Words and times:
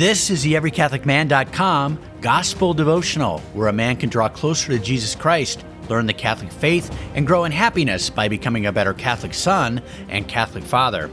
This 0.00 0.30
is 0.30 0.42
the 0.42 0.54
EveryCatholicMan.com 0.54 1.98
Gospel 2.22 2.72
Devotional, 2.72 3.40
where 3.52 3.68
a 3.68 3.72
man 3.74 3.98
can 3.98 4.08
draw 4.08 4.30
closer 4.30 4.68
to 4.72 4.78
Jesus 4.78 5.14
Christ, 5.14 5.62
learn 5.90 6.06
the 6.06 6.14
Catholic 6.14 6.50
faith, 6.50 6.90
and 7.14 7.26
grow 7.26 7.44
in 7.44 7.52
happiness 7.52 8.08
by 8.08 8.26
becoming 8.26 8.64
a 8.64 8.72
better 8.72 8.94
Catholic 8.94 9.34
son 9.34 9.82
and 10.08 10.26
Catholic 10.26 10.64
father. 10.64 11.10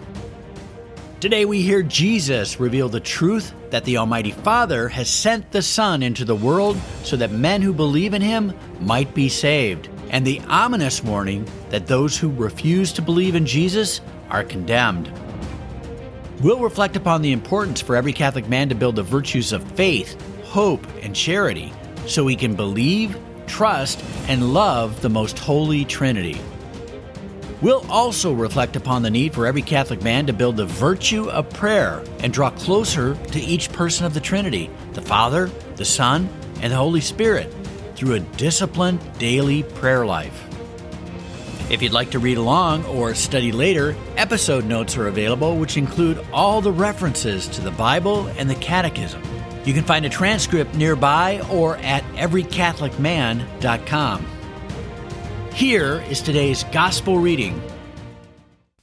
Today 1.20 1.44
we 1.44 1.62
hear 1.62 1.84
Jesus 1.84 2.62
reveal 2.62 2.88
the 2.88 3.02
truth 3.02 3.54
that 3.72 3.84
the 3.84 3.98
Almighty 3.98 4.32
Father 4.32 4.88
has 4.88 5.10
sent 5.10 5.52
the 5.52 5.62
Son 5.62 6.02
into 6.02 6.24
the 6.24 6.34
world 6.34 6.78
so 7.04 7.18
that 7.18 7.32
men 7.32 7.62
who 7.62 7.74
believe 7.74 8.14
in 8.14 8.22
him 8.22 8.58
might 8.80 9.14
be 9.14 9.28
saved, 9.28 9.90
and 10.12 10.26
the 10.26 10.40
ominous 10.48 11.04
warning 11.04 11.46
that 11.72 11.88
those 11.88 12.18
who 12.18 12.32
refuse 12.32 12.94
to 12.94 13.02
believe 13.02 13.36
in 13.36 13.46
Jesus 13.46 14.00
are 14.30 14.46
condemned. 14.46 15.12
We'll 16.42 16.60
reflect 16.60 16.96
upon 16.96 17.24
the 17.24 17.32
importance 17.32 17.82
for 17.82 17.96
every 17.96 18.14
Catholic 18.14 18.48
man 18.48 18.70
to 18.70 18.76
build 18.76 18.96
the 18.96 19.04
virtues 19.04 19.54
of 19.54 19.64
faith, 19.72 20.16
hope, 20.44 20.86
and 21.02 21.16
charity 21.16 21.74
so 22.06 22.28
he 22.28 22.36
can 22.36 22.54
believe, 22.54 23.18
trust, 23.48 24.04
and 24.28 24.54
love 24.54 25.02
the 25.02 25.10
most 25.10 25.40
holy 25.40 25.84
Trinity. 25.84 26.40
We'll 27.60 27.84
also 27.90 28.34
reflect 28.34 28.76
upon 28.76 29.02
the 29.02 29.10
need 29.10 29.34
for 29.34 29.48
every 29.48 29.64
Catholic 29.64 30.04
man 30.04 30.28
to 30.28 30.34
build 30.34 30.58
the 30.58 30.68
virtue 30.68 31.28
of 31.28 31.50
prayer 31.50 32.04
and 32.20 32.32
draw 32.32 32.52
closer 32.52 33.16
to 33.16 33.40
each 33.40 33.72
person 33.72 34.06
of 34.06 34.14
the 34.14 34.20
Trinity, 34.20 34.70
the 34.94 35.02
Father, 35.02 35.50
the 35.76 35.86
Son, 35.86 36.30
and 36.62 36.72
the 36.72 36.78
Holy 36.78 37.02
Spirit, 37.02 37.52
through 37.96 38.14
a 38.14 38.20
disciplined 38.20 39.00
daily 39.18 39.64
prayer 39.64 40.06
life. 40.06 40.47
If 41.70 41.82
you'd 41.82 41.92
like 41.92 42.12
to 42.12 42.20
read 42.20 42.38
along 42.38 42.86
or 42.86 43.14
study 43.14 43.52
later, 43.52 43.94
episode 44.16 44.64
notes 44.64 44.96
are 44.96 45.08
available, 45.08 45.58
which 45.58 45.76
include 45.76 46.26
all 46.32 46.62
the 46.62 46.72
references 46.72 47.46
to 47.50 47.60
the 47.60 47.72
Bible 47.72 48.28
and 48.38 48.50
the 48.50 48.56
Catechism. 48.56 49.22
You 49.66 49.74
can 49.74 49.84
find 49.84 50.06
a 50.06 50.10
transcript 50.10 50.76
nearby 50.76 51.46
or 51.52 51.76
at 51.80 52.06
everycatholicman.com. 52.14 54.26
Here 55.54 56.06
is 56.10 56.22
today's 56.22 56.64
Gospel 56.66 57.20
reading. 57.20 57.62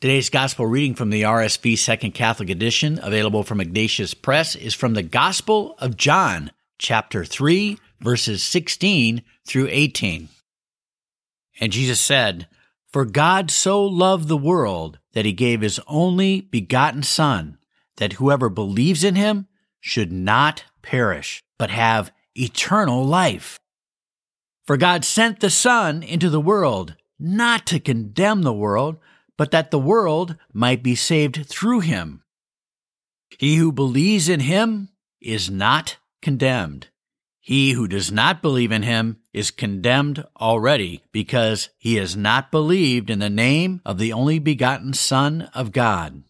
Today's 0.00 0.28
Gospel 0.28 0.66
reading 0.66 0.94
from 0.94 1.08
the 1.08 1.22
RSV 1.22 1.78
Second 1.78 2.12
Catholic 2.12 2.50
Edition, 2.50 3.00
available 3.02 3.44
from 3.44 3.62
Ignatius 3.62 4.12
Press, 4.12 4.54
is 4.54 4.74
from 4.74 4.92
the 4.92 5.02
Gospel 5.02 5.74
of 5.78 5.96
John, 5.96 6.50
chapter 6.76 7.24
3, 7.24 7.78
verses 8.00 8.42
16 8.42 9.22
through 9.46 9.68
18. 9.70 10.28
And 11.60 11.72
Jesus 11.72 11.98
said, 11.98 12.46
for 12.94 13.04
God 13.04 13.50
so 13.50 13.84
loved 13.84 14.28
the 14.28 14.36
world 14.36 15.00
that 15.14 15.24
he 15.24 15.32
gave 15.32 15.62
his 15.62 15.80
only 15.88 16.42
begotten 16.42 17.02
Son, 17.02 17.58
that 17.96 18.12
whoever 18.12 18.48
believes 18.48 19.02
in 19.02 19.16
him 19.16 19.48
should 19.80 20.12
not 20.12 20.62
perish, 20.80 21.42
but 21.58 21.70
have 21.70 22.12
eternal 22.36 23.04
life. 23.04 23.58
For 24.64 24.76
God 24.76 25.04
sent 25.04 25.40
the 25.40 25.50
Son 25.50 26.04
into 26.04 26.30
the 26.30 26.40
world, 26.40 26.94
not 27.18 27.66
to 27.66 27.80
condemn 27.80 28.42
the 28.42 28.52
world, 28.52 28.98
but 29.36 29.50
that 29.50 29.72
the 29.72 29.78
world 29.80 30.36
might 30.52 30.84
be 30.84 30.94
saved 30.94 31.46
through 31.46 31.80
him. 31.80 32.22
He 33.40 33.56
who 33.56 33.72
believes 33.72 34.28
in 34.28 34.38
him 34.38 34.90
is 35.20 35.50
not 35.50 35.96
condemned. 36.22 36.90
He 37.40 37.72
who 37.72 37.88
does 37.88 38.12
not 38.12 38.40
believe 38.40 38.70
in 38.70 38.84
him 38.84 39.18
is 39.34 39.50
condemned 39.50 40.24
already 40.40 41.02
because 41.12 41.68
he 41.76 41.96
has 41.96 42.16
not 42.16 42.50
believed 42.50 43.10
in 43.10 43.18
the 43.18 43.28
name 43.28 43.82
of 43.84 43.98
the 43.98 44.12
only 44.12 44.38
begotten 44.38 44.94
Son 44.94 45.50
of 45.52 45.72
God. 45.72 46.22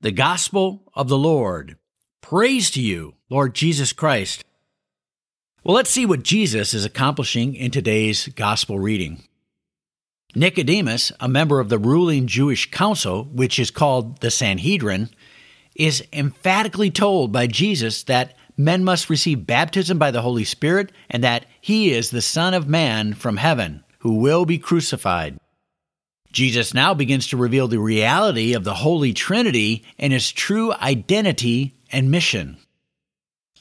The 0.00 0.12
Gospel 0.12 0.90
of 0.94 1.08
the 1.08 1.16
Lord. 1.16 1.76
Praise 2.20 2.70
to 2.72 2.82
you, 2.82 3.14
Lord 3.30 3.54
Jesus 3.54 3.92
Christ. 3.92 4.44
Well, 5.64 5.74
let's 5.74 5.90
see 5.90 6.06
what 6.06 6.22
Jesus 6.22 6.74
is 6.74 6.84
accomplishing 6.84 7.54
in 7.54 7.70
today's 7.70 8.28
Gospel 8.28 8.78
reading. 8.78 9.22
Nicodemus, 10.34 11.12
a 11.18 11.28
member 11.28 11.60
of 11.60 11.70
the 11.70 11.78
ruling 11.78 12.26
Jewish 12.26 12.70
council, 12.70 13.24
which 13.24 13.58
is 13.58 13.70
called 13.70 14.20
the 14.20 14.30
Sanhedrin, 14.30 15.08
is 15.74 16.04
emphatically 16.12 16.90
told 16.90 17.32
by 17.32 17.46
Jesus 17.46 18.02
that 18.04 18.36
men 18.56 18.84
must 18.84 19.10
receive 19.10 19.46
baptism 19.46 19.98
by 19.98 20.10
the 20.10 20.22
Holy 20.22 20.44
Spirit, 20.44 20.92
and 21.10 21.22
that 21.24 21.46
he 21.60 21.92
is 21.92 22.10
the 22.10 22.22
Son 22.22 22.54
of 22.54 22.68
Man 22.68 23.14
from 23.14 23.36
heaven, 23.36 23.84
who 24.00 24.14
will 24.14 24.44
be 24.44 24.58
crucified. 24.58 25.38
Jesus 26.32 26.74
now 26.74 26.92
begins 26.92 27.28
to 27.28 27.36
reveal 27.36 27.68
the 27.68 27.78
reality 27.78 28.52
of 28.52 28.64
the 28.64 28.74
Holy 28.74 29.12
Trinity 29.12 29.84
and 29.98 30.12
his 30.12 30.30
true 30.30 30.72
identity 30.74 31.74
and 31.90 32.10
mission. 32.10 32.58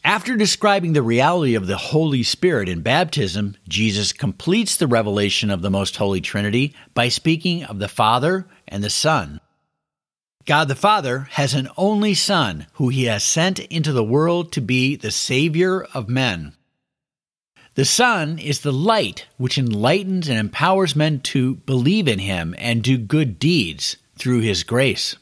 After 0.04 0.36
describing 0.36 0.94
the 0.94 1.02
reality 1.02 1.56
of 1.56 1.66
the 1.66 1.78
Holy 1.78 2.22
Spirit 2.22 2.70
in 2.70 2.82
baptism, 2.82 3.56
Jesus 3.68 4.14
completes 4.14 4.78
the 4.78 4.88
revelation 4.88 5.50
of 5.50 5.64
the 5.64 5.72
Most 5.72 5.96
Holy 5.98 6.22
Trinity 6.22 6.76
by 6.94 7.10
speaking 7.10 7.64
of 7.64 7.80
the 7.80 7.88
Father 7.88 8.46
and 8.68 8.84
the 8.84 8.90
Son. 8.90 9.40
God 10.46 10.68
the 10.68 10.76
Father 10.76 11.28
has 11.32 11.56
an 11.56 11.70
only 11.76 12.14
Son 12.14 12.68
who 12.74 12.90
he 12.90 13.06
has 13.06 13.24
sent 13.24 13.58
into 13.60 13.92
the 13.92 14.04
world 14.04 14.52
to 14.52 14.62
be 14.62 14.96
the 14.96 15.10
Savior 15.10 15.88
of 15.94 16.08
men. 16.08 16.54
The 17.74 17.84
Son 17.84 18.38
is 18.38 18.60
the 18.60 18.72
light 18.72 19.26
which 19.38 19.58
enlightens 19.58 20.30
and 20.30 20.38
empowers 20.38 20.96
men 20.96 21.20
to 21.22 21.56
believe 21.56 22.08
in 22.08 22.20
him 22.20 22.54
and 22.60 22.84
do 22.84 23.00
good 23.00 23.40
deeds 23.40 23.98
through 24.18 24.42
his 24.42 24.64
grace. 24.64 25.16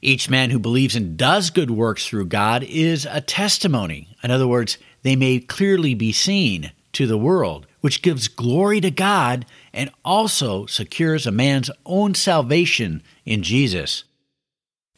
Each 0.00 0.30
man 0.30 0.50
who 0.50 0.60
believes 0.60 0.94
and 0.94 1.16
does 1.16 1.50
good 1.50 1.72
works 1.72 2.06
through 2.06 2.26
God 2.26 2.62
is 2.62 3.06
a 3.10 3.20
testimony. 3.20 4.16
In 4.22 4.30
other 4.30 4.46
words, 4.46 4.78
they 5.02 5.16
may 5.16 5.40
clearly 5.40 5.94
be 5.94 6.12
seen 6.12 6.70
to 6.92 7.08
the 7.08 7.18
world, 7.18 7.66
which 7.80 8.02
gives 8.02 8.28
glory 8.28 8.80
to 8.82 8.90
God 8.92 9.46
and 9.72 9.90
also 10.04 10.66
secures 10.66 11.26
a 11.26 11.32
man's 11.32 11.70
own 11.84 12.14
salvation 12.14 13.02
in 13.24 13.42
Jesus. 13.42 14.04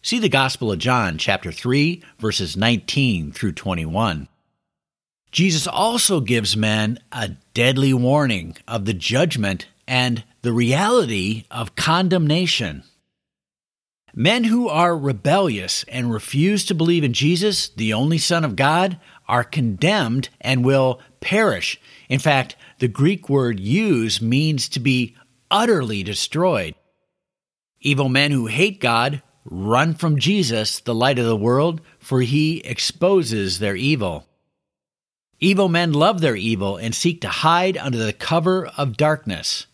See 0.05 0.19
the 0.19 0.29
Gospel 0.29 0.71
of 0.71 0.79
John, 0.79 1.17
chapter 1.17 1.51
3, 1.51 2.03
verses 2.19 2.59
19 2.59 3.33
through 3.33 3.53
21. 3.53 4.29
Jesus 5.33 5.67
also 5.67 6.21
gives 6.21 6.59
men 6.59 6.99
a 7.11 7.31
deadly 7.55 7.95
warning 7.95 8.55
of 8.69 8.85
the 8.85 8.93
judgment 8.93 9.67
and 9.89 10.23
the 10.43 10.53
reality 10.53 11.45
of 11.51 11.75
condemnation. 11.75 12.83
Men 14.15 14.45
who 14.45 14.69
are 14.69 14.95
rebellious 14.95 15.87
and 15.89 16.13
refuse 16.13 16.67
to 16.67 16.75
believe 16.75 17.03
in 17.03 17.15
Jesus, 17.15 17.71
the 17.71 17.95
only 17.95 18.19
Son 18.19 18.45
of 18.45 18.57
God, 18.57 19.01
are 19.27 19.43
condemned 19.43 20.29
and 20.39 20.67
will 20.67 21.01
perish. 21.21 21.81
In 22.11 22.19
fact, 22.19 22.57
the 22.79 22.89
Greek 22.89 23.31
word 23.31 23.59
used 23.59 24.21
means 24.21 24.69
to 24.69 24.81
be 24.81 25.17
utterly 25.51 26.03
destroyed. 26.03 26.75
Evil 27.81 28.11
men 28.11 28.33
who 28.33 28.49
hate 28.49 28.83
God 28.83 29.23
Run 29.45 29.95
from 29.95 30.19
Jesus, 30.19 30.81
the 30.81 30.95
light 30.95 31.19
of 31.19 31.27
the 31.27 31.37
world, 31.37 31.81
for 31.99 32.23
he 32.23 32.59
exposes 32.61 33.59
their 33.59 33.77
evil. 33.77 34.27
Evil 35.41 35.69
men 35.69 35.93
love 35.93 36.21
their 36.21 36.37
evil 36.37 36.77
and 36.77 36.95
seek 36.95 37.21
to 37.21 37.29
hide 37.29 37.77
under 37.77 37.99
the 37.99 38.13
cover 38.13 38.67
of 38.79 38.97
darkness. 38.97 39.67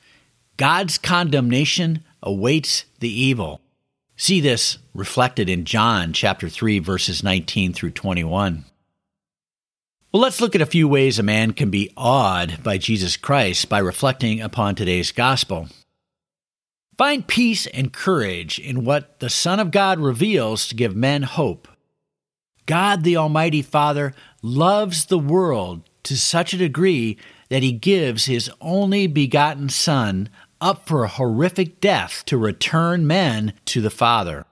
God's 0.56 0.98
condemnation 0.98 2.04
awaits 2.22 2.84
the 2.98 3.08
evil. 3.08 3.60
See 4.16 4.41
this 4.41 4.78
reflected 4.94 5.48
in 5.48 5.64
John 5.64 6.12
chapter 6.12 6.48
3 6.48 6.81
verses 6.81 7.22
19 7.22 7.72
through 7.72 7.92
21. 7.92 8.64
Well, 10.12 10.22
let's 10.22 10.41
look 10.41 10.56
at 10.56 10.60
a 10.60 10.66
few 10.66 10.88
ways 10.88 11.19
a 11.19 11.22
man 11.22 11.52
can 11.52 11.70
be 11.70 11.92
awed 11.97 12.64
by 12.64 12.78
Jesus 12.78 13.16
Christ 13.16 13.69
by 13.69 13.78
reflecting 13.78 14.41
upon 14.41 14.75
today's 14.75 15.12
gospel. 15.12 15.69
Find 17.00 17.27
peace 17.27 17.66
and 17.69 17.94
courage 17.94 18.59
in 18.59 18.84
what 18.84 19.21
the 19.21 19.31
Son 19.31 19.59
of 19.59 19.71
God 19.71 19.99
reveals 19.99 20.69
to 20.69 20.75
give 20.75 20.94
men 20.94 21.23
hope. 21.23 21.67
God 22.67 23.05
the 23.05 23.17
Almighty 23.17 23.62
Father 23.62 24.12
loves 24.43 25.06
the 25.06 25.19
world 25.19 25.88
to 26.02 26.19
such 26.19 26.52
a 26.52 26.58
degree 26.58 27.17
that 27.49 27.62
he 27.62 27.73
gives 27.73 28.26
his 28.26 28.50
only 28.61 29.06
begotten 29.06 29.70
Son 29.70 30.29
up 30.61 30.87
for 30.87 31.02
a 31.02 31.08
horrific 31.08 31.81
death 31.81 32.23
to 32.26 32.37
return 32.37 33.06
men 33.06 33.55
to 33.64 33.81
the 33.81 33.88
Father. 33.88 34.44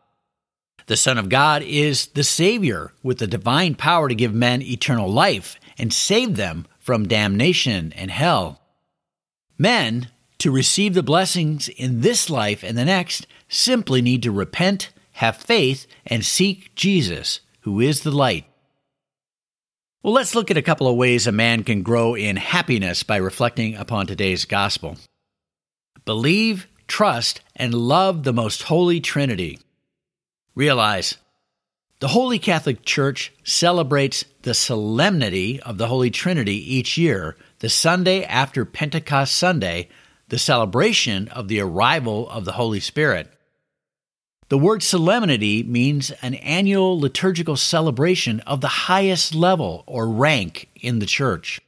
The 0.87 0.97
Son 0.97 1.19
of 1.19 1.29
God 1.29 1.62
is 1.62 2.06
the 2.06 2.25
Savior 2.25 2.95
with 3.03 3.19
the 3.19 3.27
divine 3.27 3.75
power 3.75 4.09
to 4.09 4.15
give 4.15 4.33
men 4.33 4.62
eternal 4.62 5.12
life 5.12 5.61
and 5.77 5.93
save 5.93 6.37
them 6.37 6.67
from 6.79 7.09
damnation 7.09 7.93
and 7.95 8.11
hell. 8.11 8.62
Men 9.59 10.09
to 10.38 10.50
receive 10.50 10.94
the 10.94 11.02
blessings 11.02 11.69
in 11.69 12.00
this 12.00 12.31
life 12.31 12.62
and 12.62 12.79
the 12.79 12.85
next, 12.85 13.26
simply 13.49 14.00
need 14.00 14.23
to 14.23 14.31
repent, 14.31 14.90
have 15.12 15.37
faith, 15.37 15.87
and 16.06 16.25
seek 16.25 16.75
Jesus, 16.75 17.40
who 17.61 17.81
is 17.81 18.02
the 18.02 18.11
light. 18.11 18.44
Well, 20.02 20.12
let's 20.12 20.37
look 20.37 20.50
at 20.50 20.56
a 20.56 20.62
couple 20.62 20.87
of 20.87 20.96
ways 20.96 21.26
a 21.26 21.32
man 21.32 21.64
can 21.64 21.82
grow 21.82 22.14
in 22.14 22.37
happiness 22.37 23.02
by 23.02 23.17
reflecting 23.17 23.75
upon 23.75 24.06
today's 24.06 24.44
gospel. 24.44 24.96
Believe, 26.05 26.69
trust, 26.87 27.40
and 27.56 27.75
love 27.75 28.23
the 28.23 28.32
most 28.32 28.62
holy 28.62 29.00
Trinity. 29.00 29.58
Realize 30.55 31.17
The 31.99 32.08
Holy 32.08 32.38
Catholic 32.38 32.85
Church 32.85 33.32
celebrates 33.43 34.25
the 34.43 34.55
solemnity 34.55 35.61
of 35.61 35.79
the 35.79 35.88
Holy 35.88 36.11
Trinity 36.11 36.75
each 36.75 36.96
year, 36.96 37.37
the 37.58 37.69
Sunday 37.69 38.23
after 38.23 38.64
Pentecost 38.64 39.35
Sunday, 39.35 39.88
the 40.29 40.39
celebration 40.39 41.29
of 41.29 41.49
the 41.49 41.61
arrival 41.61 42.29
of 42.31 42.45
the 42.45 42.53
Holy 42.53 42.81
Spirit. 42.81 43.33
The 44.49 44.59
word 44.59 44.83
solemnity 44.83 45.63
means 45.63 46.11
an 46.23 46.35
annual 46.35 46.99
liturgical 46.99 47.57
celebration 47.57 48.41
of 48.41 48.61
the 48.61 48.69
highest 48.69 49.35
level 49.35 49.85
or 49.87 50.09
rank 50.09 50.69
in 50.75 51.01
the 51.01 51.07
Church. 51.07 51.61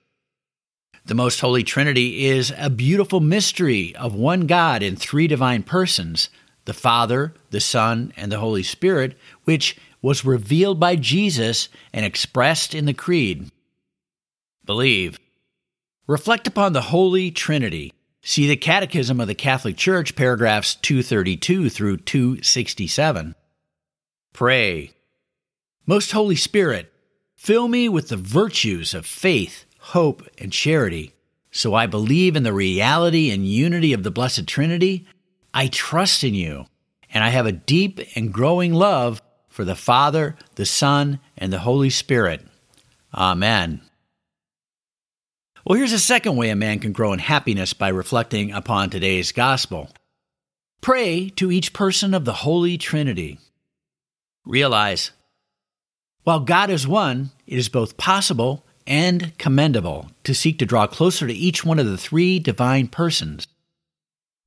The 1.05 1.15
Most 1.15 1.41
Holy 1.41 1.63
Trinity 1.63 2.27
is 2.27 2.53
a 2.57 2.71
beautiful 2.71 3.21
mystery 3.21 3.95
of 3.97 4.15
one 4.15 4.47
God 4.47 4.83
in 4.83 4.97
three 4.97 5.27
divine 5.27 5.63
persons 5.63 6.31
the 6.67 6.75
Father, 6.75 7.35
the 7.51 7.61
Son, 7.61 8.13
and 8.17 8.31
the 8.31 8.39
Holy 8.39 8.63
Spirit, 8.63 9.17
which 9.45 9.77
was 10.03 10.25
revealed 10.25 10.79
by 10.79 10.95
Jesus 10.95 11.69
and 11.93 12.05
expressed 12.05 12.75
in 12.75 12.85
the 12.85 12.95
Creed. 12.95 13.51
Believe. 14.65 15.19
Reflect 16.07 16.47
upon 16.47 16.75
the 16.75 16.83
Holy 16.83 17.31
Trinity. 17.31 17.93
See 18.23 18.47
the 18.47 18.57
Catechism 18.57 19.19
of 19.19 19.29
the 19.29 19.35
Catholic 19.35 19.77
Church, 19.77 20.15
paragraphs 20.15 20.75
232 20.75 21.71
through 21.71 21.97
267. 21.99 23.35
Pray. 24.33 24.93
Most 25.87 26.13
Holy 26.13 26.37
Spirit, 26.37 26.93
fill 27.35 27.67
me 27.67 27.89
with 27.89 28.09
the 28.09 28.19
virtues 28.19 28.93
of 28.93 29.07
faith, 29.07 29.65
hope, 29.79 30.23
and 30.39 30.53
charity, 30.53 31.15
so 31.51 31.75
I 31.75 31.87
believe 31.87 32.37
in 32.37 32.43
the 32.43 32.53
reality 32.53 33.31
and 33.31 33.47
unity 33.47 33.93
of 33.95 34.03
the 34.03 34.11
Blessed 34.11 34.47
Trinity. 34.47 35.07
I 35.55 35.69
trust 35.69 36.23
in 36.23 36.35
you, 36.35 36.67
and 37.13 37.25
I 37.25 37.31
have 37.31 37.47
a 37.47 37.53
deep 37.53 38.01
and 38.15 38.33
growing 38.33 38.75
love 38.75 39.23
for 39.49 39.65
the 39.65 39.75
Father, 39.75 40.37
the 40.57 40.67
Son, 40.67 41.21
and 41.39 41.53
the 41.53 41.61
Holy 41.61 41.91
Spirit. 41.91 42.47
Amen. 43.15 43.81
Well, 45.71 45.79
here's 45.79 45.93
a 45.93 46.01
second 46.01 46.35
way 46.35 46.51
a 46.51 46.57
man 46.57 46.81
can 46.81 46.91
grow 46.91 47.13
in 47.13 47.21
happiness 47.21 47.75
by 47.75 47.91
reflecting 47.91 48.51
upon 48.51 48.91
today's 48.91 49.31
gospel. 49.31 49.89
Pray 50.81 51.29
to 51.37 51.53
each 51.53 51.73
person 51.73 52.13
of 52.13 52.25
the 52.25 52.33
Holy 52.33 52.77
Trinity. 52.77 53.39
Realize, 54.45 55.13
while 56.25 56.41
God 56.41 56.71
is 56.71 56.89
one, 56.89 57.31
it 57.47 57.57
is 57.57 57.69
both 57.69 57.97
possible 57.97 58.67
and 58.85 59.39
commendable 59.39 60.11
to 60.25 60.35
seek 60.35 60.59
to 60.59 60.67
draw 60.67 60.89
closer 60.89 61.29
to 61.29 61.33
each 61.33 61.65
one 61.65 61.79
of 61.79 61.87
the 61.87 61.97
three 61.97 62.41
divine 62.41 62.89
persons. 62.89 63.47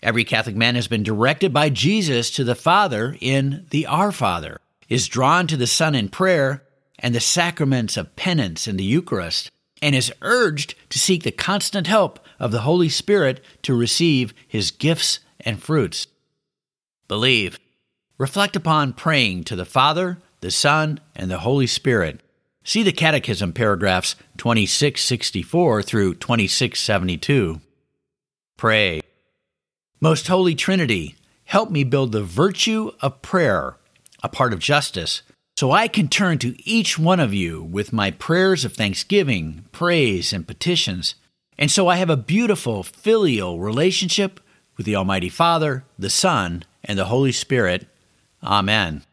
Every 0.01 0.25
Catholic 0.25 0.57
man 0.57 0.75
has 0.75 0.89
been 0.89 1.03
directed 1.03 1.53
by 1.53 1.69
Jesus 1.69 2.31
to 2.31 2.43
the 2.43 2.53
Father 2.53 3.15
in 3.21 3.65
the 3.69 3.85
Our 3.85 4.11
Father 4.11 4.59
is 4.89 5.07
drawn 5.07 5.47
to 5.47 5.55
the 5.55 5.67
Son 5.67 5.95
in 5.95 6.09
prayer 6.09 6.63
and 6.99 7.15
the 7.15 7.21
sacraments 7.21 7.95
of 7.95 8.17
penance 8.17 8.67
in 8.67 8.75
the 8.75 8.83
Eucharist, 8.83 9.51
and 9.83 9.93
is 9.93 10.13
urged 10.21 10.75
to 10.89 10.97
seek 10.97 11.23
the 11.23 11.31
constant 11.31 11.87
help 11.87 12.17
of 12.39 12.53
the 12.53 12.61
Holy 12.61 12.87
Spirit 12.87 13.43
to 13.63 13.75
receive 13.75 14.33
his 14.47 14.71
gifts 14.71 15.19
and 15.41 15.61
fruits. 15.61 16.07
Believe. 17.09 17.59
Reflect 18.17 18.55
upon 18.55 18.93
praying 18.93 19.43
to 19.43 19.57
the 19.57 19.65
Father, 19.65 20.19
the 20.39 20.51
Son, 20.51 21.01
and 21.17 21.29
the 21.29 21.39
Holy 21.39 21.67
Spirit. 21.67 22.21
See 22.63 22.81
the 22.81 22.93
Catechism 22.93 23.51
paragraphs 23.51 24.15
2664 24.37 25.83
through 25.83 26.13
2672. 26.15 27.59
Pray. 28.55 29.01
Most 29.99 30.29
Holy 30.29 30.55
Trinity, 30.55 31.17
help 31.43 31.69
me 31.69 31.83
build 31.83 32.13
the 32.13 32.23
virtue 32.23 32.91
of 33.01 33.21
prayer 33.21 33.75
a 34.23 34.29
part 34.29 34.53
of 34.53 34.59
justice. 34.59 35.23
So 35.55 35.69
I 35.69 35.87
can 35.87 36.07
turn 36.07 36.39
to 36.39 36.59
each 36.67 36.97
one 36.97 37.19
of 37.19 37.31
you 37.31 37.61
with 37.61 37.93
my 37.93 38.09
prayers 38.09 38.65
of 38.65 38.73
thanksgiving, 38.73 39.65
praise, 39.71 40.33
and 40.33 40.47
petitions. 40.47 41.13
And 41.59 41.69
so 41.69 41.87
I 41.87 41.97
have 41.97 42.09
a 42.09 42.17
beautiful 42.17 42.81
filial 42.81 43.59
relationship 43.59 44.39
with 44.77 44.87
the 44.87 44.95
Almighty 44.95 45.29
Father, 45.29 45.85
the 45.99 46.09
Son, 46.09 46.63
and 46.83 46.97
the 46.97 47.05
Holy 47.05 47.31
Spirit. 47.31 47.85
Amen. 48.41 49.03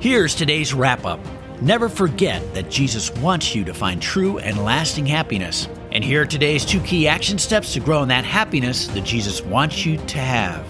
Here's 0.00 0.34
today's 0.34 0.74
wrap 0.74 1.04
up. 1.04 1.20
Never 1.60 1.88
forget 1.88 2.42
that 2.54 2.70
Jesus 2.70 3.12
wants 3.18 3.54
you 3.54 3.62
to 3.66 3.72
find 3.72 4.02
true 4.02 4.38
and 4.38 4.64
lasting 4.64 5.06
happiness. 5.06 5.68
And 5.92 6.02
here 6.02 6.22
are 6.22 6.26
today's 6.26 6.64
two 6.64 6.80
key 6.80 7.06
action 7.06 7.38
steps 7.38 7.72
to 7.74 7.80
grow 7.80 8.02
in 8.02 8.08
that 8.08 8.24
happiness 8.24 8.88
that 8.88 9.04
Jesus 9.04 9.42
wants 9.42 9.86
you 9.86 9.96
to 9.96 10.18
have. 10.18 10.66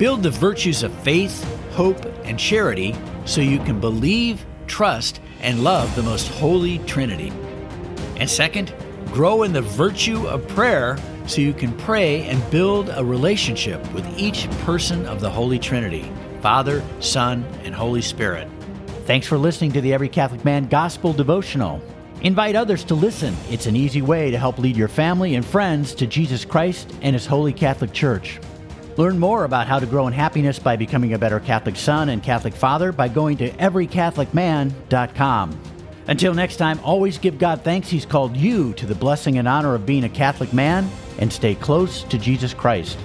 Build 0.00 0.22
the 0.22 0.30
virtues 0.30 0.82
of 0.82 0.94
faith, 1.00 1.44
hope, 1.72 2.02
and 2.24 2.38
charity 2.38 2.96
so 3.26 3.42
you 3.42 3.58
can 3.58 3.78
believe, 3.78 4.42
trust, 4.66 5.20
and 5.42 5.62
love 5.62 5.94
the 5.94 6.02
most 6.02 6.26
holy 6.28 6.78
Trinity. 6.86 7.30
And 8.16 8.28
second, 8.28 8.72
grow 9.08 9.42
in 9.42 9.52
the 9.52 9.60
virtue 9.60 10.26
of 10.26 10.48
prayer 10.48 10.96
so 11.26 11.42
you 11.42 11.52
can 11.52 11.76
pray 11.76 12.22
and 12.22 12.50
build 12.50 12.88
a 12.94 13.04
relationship 13.04 13.92
with 13.92 14.06
each 14.18 14.50
person 14.64 15.04
of 15.04 15.20
the 15.20 15.28
Holy 15.28 15.58
Trinity 15.58 16.10
Father, 16.40 16.82
Son, 17.00 17.44
and 17.62 17.74
Holy 17.74 18.00
Spirit. 18.00 18.48
Thanks 19.04 19.26
for 19.26 19.36
listening 19.36 19.72
to 19.72 19.82
the 19.82 19.92
Every 19.92 20.08
Catholic 20.08 20.46
Man 20.46 20.66
Gospel 20.66 21.12
Devotional. 21.12 21.82
Invite 22.22 22.56
others 22.56 22.84
to 22.84 22.94
listen. 22.94 23.36
It's 23.50 23.66
an 23.66 23.76
easy 23.76 24.00
way 24.00 24.30
to 24.30 24.38
help 24.38 24.58
lead 24.58 24.78
your 24.78 24.88
family 24.88 25.34
and 25.34 25.44
friends 25.44 25.94
to 25.96 26.06
Jesus 26.06 26.46
Christ 26.46 26.90
and 27.02 27.14
His 27.14 27.26
Holy 27.26 27.52
Catholic 27.52 27.92
Church. 27.92 28.40
Learn 29.00 29.18
more 29.18 29.44
about 29.44 29.66
how 29.66 29.78
to 29.78 29.86
grow 29.86 30.06
in 30.08 30.12
happiness 30.12 30.58
by 30.58 30.76
becoming 30.76 31.14
a 31.14 31.18
better 31.18 31.40
Catholic 31.40 31.76
son 31.76 32.10
and 32.10 32.22
Catholic 32.22 32.52
father 32.52 32.92
by 32.92 33.08
going 33.08 33.38
to 33.38 33.50
everycatholicman.com. 33.52 35.60
Until 36.06 36.34
next 36.34 36.56
time, 36.56 36.78
always 36.84 37.16
give 37.16 37.38
God 37.38 37.62
thanks 37.62 37.88
He's 37.88 38.04
called 38.04 38.36
you 38.36 38.74
to 38.74 38.84
the 38.84 38.94
blessing 38.94 39.38
and 39.38 39.48
honor 39.48 39.74
of 39.74 39.86
being 39.86 40.04
a 40.04 40.10
Catholic 40.10 40.52
man 40.52 40.86
and 41.18 41.32
stay 41.32 41.54
close 41.54 42.02
to 42.04 42.18
Jesus 42.18 42.52
Christ. 42.52 42.98